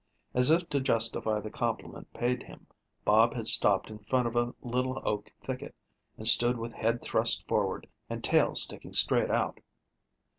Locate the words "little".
4.63-4.99